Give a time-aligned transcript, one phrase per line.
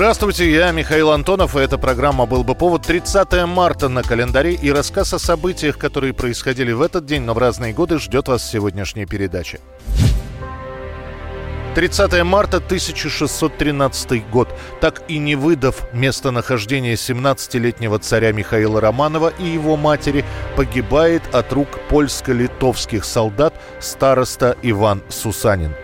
[0.00, 4.72] Здравствуйте, я Михаил Антонов, и эта программа «Был бы повод» 30 марта на календаре, и
[4.72, 9.04] рассказ о событиях, которые происходили в этот день, но в разные годы, ждет вас сегодняшняя
[9.04, 9.60] передача.
[11.74, 14.48] 30 марта 1613 год.
[14.80, 20.24] Так и не выдав местонахождение 17-летнего царя Михаила Романова и его матери,
[20.56, 25.74] погибает от рук польско-литовских солдат староста Иван Сусанин.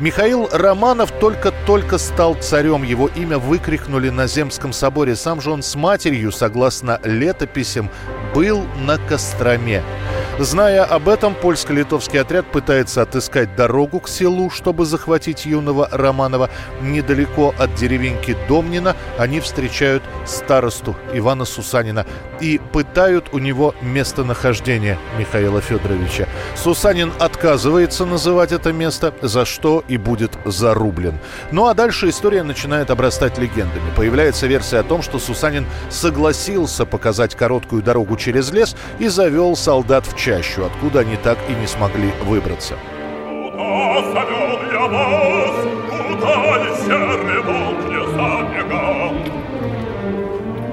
[0.00, 2.82] Михаил Романов только-только стал царем.
[2.82, 5.16] Его имя выкрикнули на Земском соборе.
[5.16, 7.90] Сам же он с матерью, согласно летописям,
[8.34, 9.82] был на Костроме.
[10.38, 16.50] Зная об этом, польско-литовский отряд пытается отыскать дорогу к селу, чтобы захватить юного Романова.
[16.82, 22.04] Недалеко от деревеньки Домнина они встречают старосту Ивана Сусанина
[22.38, 26.28] и пытают у него местонахождение Михаила Федоровича.
[26.54, 31.18] Сусанин отказывается называть это место, за что и будет зарублен.
[31.50, 33.90] Ну а дальше история начинает обрастать легендами.
[33.96, 40.06] Появляется версия о том, что Сусанин согласился показать короткую дорогу через лес и завел солдат
[40.06, 42.76] в чащу, откуда они так и не смогли выбраться.
[43.30, 45.56] Куда завел я вас?
[45.88, 46.34] Куда
[46.84, 49.12] серый волк не забегал?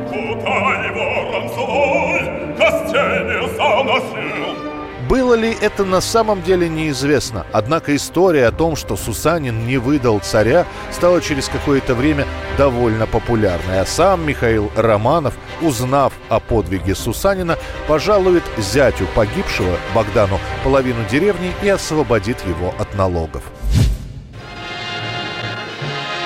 [0.09, 2.21] Куда его ранцевой
[2.57, 4.72] костей не заносил?
[5.13, 7.45] Было ли это на самом деле неизвестно.
[7.51, 12.25] Однако история о том, что Сусанин не выдал царя, стала через какое-то время
[12.57, 13.79] довольно популярной.
[13.79, 21.69] А сам Михаил Романов, узнав о подвиге Сусанина, пожалует зятю погибшего, Богдану, половину деревни и
[21.69, 23.43] освободит его от налогов.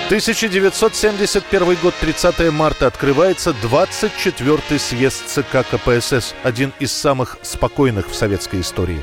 [0.08, 8.62] 1971 год, 30 марта, открывается 24-й съезд ЦК КПСС, один из самых спокойных в советской
[8.62, 9.02] истории.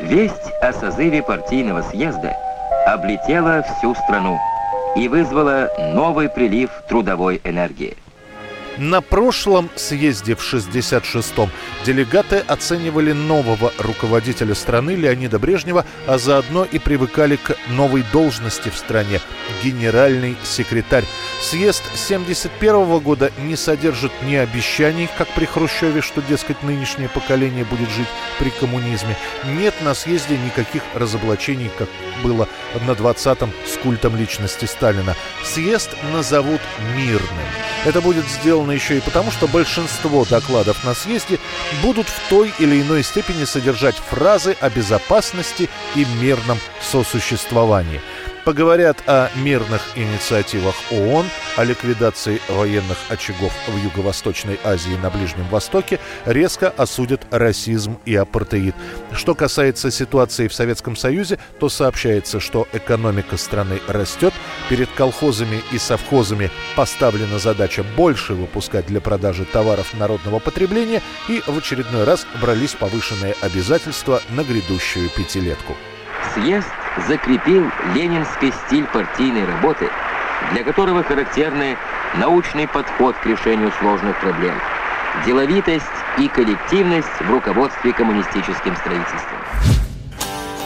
[0.00, 2.34] Весть о созыве партийного съезда
[2.88, 4.36] облетела всю страну
[4.96, 7.96] и вызвала новый прилив трудовой энергии.
[8.78, 11.50] На прошлом съезде в 66-м
[11.84, 18.76] делегаты оценивали нового руководителя страны Леонида Брежнева, а заодно и привыкали к новой должности в
[18.76, 19.20] стране–
[19.62, 21.04] генеральный секретарь.
[21.42, 27.90] Съезд 71 года не содержит ни обещаний, как при Хрущеве, что, дескать, нынешнее поколение будет
[27.90, 28.08] жить
[28.38, 29.16] при коммунизме.
[29.44, 31.88] Нет на съезде никаких разоблачений, как
[32.22, 32.48] было
[32.86, 35.14] на 20-м с культом личности Сталина.
[35.44, 36.60] Съезд назовут
[36.96, 37.46] мирным.
[37.84, 41.38] Это будет сделано еще и потому, что большинство докладов на съезде
[41.82, 48.00] будут в той или иной степени содержать фразы о безопасности и мирном сосуществовании.
[48.44, 51.26] Поговорят о мирных инициативах ООН,
[51.56, 58.16] о ликвидации военных очагов в Юго-Восточной Азии и на Ближнем Востоке, резко осудят расизм и
[58.16, 58.74] апартеид.
[59.12, 64.34] Что касается ситуации в Советском Союзе, то сообщается, что экономика страны растет,
[64.68, 71.56] перед колхозами и совхозами поставлена задача больше выпускать для продажи товаров народного потребления и в
[71.56, 75.76] очередной раз брались повышенные обязательства на грядущую пятилетку.
[76.34, 76.68] Съезд
[77.08, 79.88] закрепил ленинский стиль партийной работы,
[80.52, 81.76] для которого характерны
[82.16, 84.54] научный подход к решению сложных проблем,
[85.26, 85.84] деловитость
[86.18, 89.38] и коллективность в руководстве коммунистическим строительством.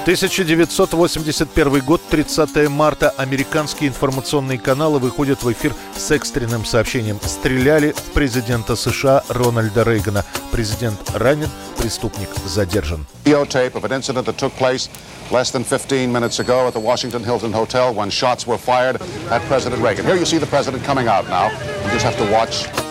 [0.03, 3.10] 1981 год, 30 марта.
[3.16, 7.19] Американские информационные каналы выходят в эфир с экстренным сообщением.
[7.21, 10.25] Стреляли в президента США Рональда Рейгана.
[10.53, 13.05] Президент ранен, преступник задержан.
[13.25, 14.88] videotape of an incident that took place
[15.31, 19.00] less than 15 minutes ago at the Washington Hilton Hotel when shots were fired
[19.31, 20.04] at President Reagan.
[20.04, 21.50] Here you see the president coming out now.
[21.84, 22.85] You just have to watch.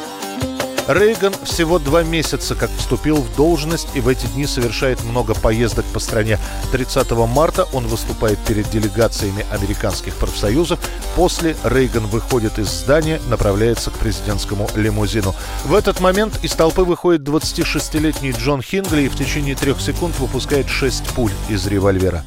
[0.88, 5.84] Рейган всего два месяца как вступил в должность и в эти дни совершает много поездок
[5.86, 6.38] по стране.
[6.72, 10.80] 30 марта он выступает перед делегациями американских профсоюзов.
[11.16, 15.34] После Рейган выходит из здания, направляется к президентскому лимузину.
[15.64, 20.70] В этот момент из толпы выходит 26-летний Джон Хингли и в течение трех секунд выпускает
[20.70, 22.24] 6 пуль из револьвера.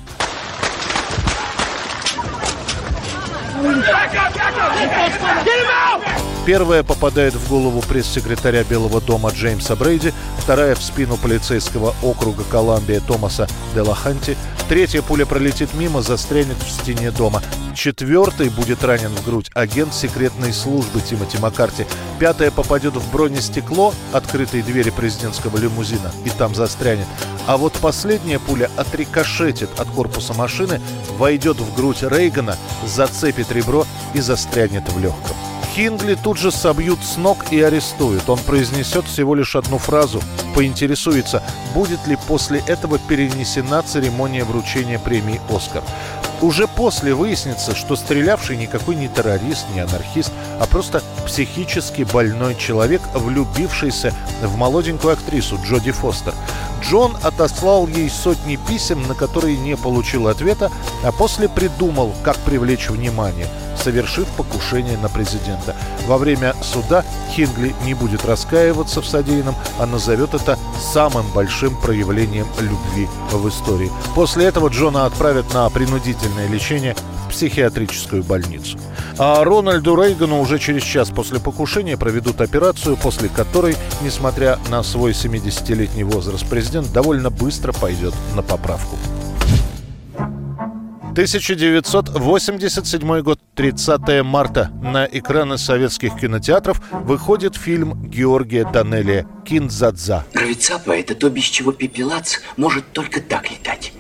[6.49, 13.01] Первая попадает в голову пресс-секретаря Белого дома Джеймса Брейди, вторая в спину полицейского округа Колумбия
[13.01, 14.35] Томаса Делаханти,
[14.67, 17.43] третья пуля пролетит мимо, застрянет в стене дома,
[17.75, 21.85] четвертый будет ранен в грудь агент секретной службы Тимоти Маккарти,
[22.19, 27.07] пятая попадет в бронестекло открытой двери президентского лимузина и там застрянет,
[27.47, 30.81] а вот последняя пуля отрикошетит от корпуса машины,
[31.19, 32.57] войдет в грудь Рейгана,
[32.87, 35.37] зацепит ребро и застрянет в легком.
[35.75, 38.29] Хингли тут же собьют с ног и арестуют.
[38.29, 40.21] Он произнесет всего лишь одну фразу,
[40.55, 41.43] поинтересуется,
[41.73, 45.85] будет ли после этого перенесена церемония вручения премии «Оскар».
[46.41, 53.03] Уже после выяснится, что стрелявший никакой не террорист, не анархист, а просто психически больной человек,
[53.13, 56.35] влюбившийся в молоденькую актрису Джоди Фостер.
[56.83, 60.71] Джон отослал ей сотни писем, на которые не получил ответа,
[61.03, 63.47] а после придумал, как привлечь внимание–
[63.79, 65.77] совершив покушение на президента.
[66.07, 70.59] Во время суда Хингли не будет раскаиваться в содеянном, а назовет это
[70.93, 73.91] самым большим проявлением любви в истории.
[74.15, 76.97] После этого Джона отправят на принудительное лечение
[77.29, 78.79] психиатрическую больницу.
[79.19, 85.13] А Рональду Рейгану уже через час после покушения проведут операцию, после которой, несмотря на свой
[85.13, 88.97] 70-летний возраст, президент довольно быстро пойдет на поправку.
[91.19, 94.71] 1987 год, 30 марта.
[94.81, 100.25] На экраны советских кинотеатров выходит фильм Георгия Данелия «Кинзадза».
[100.33, 103.93] Гравицапа– это то, без чего пепелац может только так летать.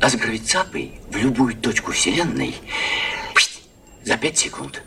[0.00, 2.54] А с гравицапой в любую точку Вселенной
[4.06, 4.82] за пять секунд.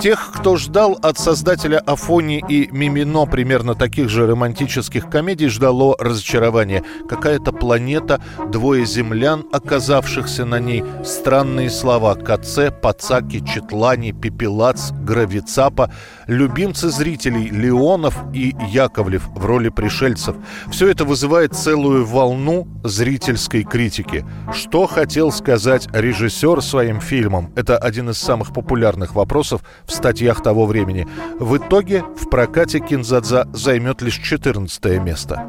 [0.00, 6.82] Тех, кто ждал от создателя Афони и Мимино примерно таких же романтических комедий, ждало разочарование.
[7.08, 8.20] Какая-то планета,
[8.50, 15.92] двое землян, оказавшихся на ней, странные слова Каце, Пацаки, Четлани, Пепелац, Гравицапа,
[16.26, 20.34] любимцы зрителей Леонов и Яковлев в роли пришельцев.
[20.72, 24.24] Все это вызывает целую волну зрительской критики.
[24.52, 27.52] Что хотел сказать режиссер своим фильмом?
[27.54, 31.06] Это один из самых популярных вопросов в статьях того времени.
[31.38, 35.42] В итоге в прокате Кинзадза займет лишь 14 место.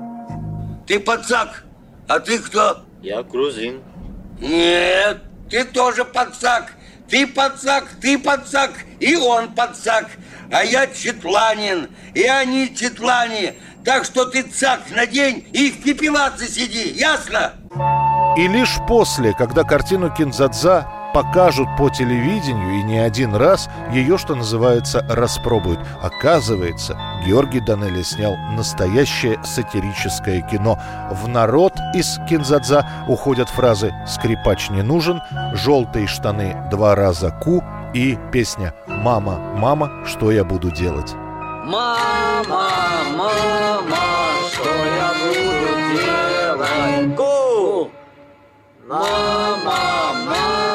[0.88, 1.66] Ты пацак,
[2.08, 2.84] а ты кто?
[3.02, 3.82] Я грузин.
[4.40, 6.74] Нет, ты тоже пацак.
[7.10, 10.08] Ты пацак, ты пацак, и он пацак.
[10.52, 13.56] А я четланин, и они четлане.
[13.84, 17.54] Так что ты цак надень и в пепелаце сиди, ясно?
[18.36, 24.36] И лишь после, когда картину Кинзадза покажут по телевидению и не один раз, ее, что
[24.36, 25.80] называется, распробуют.
[26.02, 30.78] Оказывается, Георгий Данелли снял настоящее сатирическое кино.
[31.12, 35.22] В народ из Кинзадза уходят фразы «скрипач не нужен»,
[35.54, 37.64] «желтые штаны два раза ку»
[37.94, 41.14] и песня «Мама, мама, что я буду делать?»
[41.64, 42.70] Мама,
[43.16, 43.32] мама,
[44.52, 47.16] что я буду делать?
[47.16, 47.90] Ку!
[48.86, 50.75] Мама,